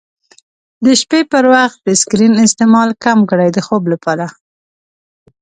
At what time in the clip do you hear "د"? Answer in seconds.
0.85-0.87, 1.87-1.89, 3.53-3.57